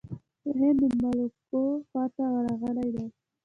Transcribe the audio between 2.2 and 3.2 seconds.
ورغلی دی.